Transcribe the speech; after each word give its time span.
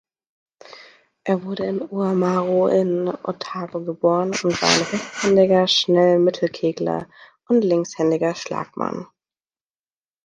Er 1.25 1.43
wurde 1.43 1.65
in 1.67 1.79
Oamaru 1.79 2.69
in 2.69 3.07
Otago 3.23 3.81
geboren 3.81 4.29
und 4.31 4.59
war 4.59 4.69
ein 4.69 4.83
rechtshändiger 4.87 5.67
Schnell-Mittel-Kegler 5.67 7.07
und 7.47 7.61
linkshändiger 7.61 8.33
Schlagmann. 8.33 9.05